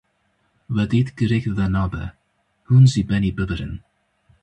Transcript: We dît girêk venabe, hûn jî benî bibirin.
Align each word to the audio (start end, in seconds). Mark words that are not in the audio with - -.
We 0.75 0.83
dît 0.91 1.09
girêk 1.17 1.45
venabe, 1.57 2.03
hûn 2.69 2.83
jî 2.91 3.01
benî 3.09 3.31
bibirin. 3.37 3.73